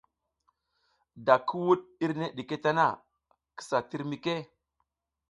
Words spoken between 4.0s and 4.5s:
mike.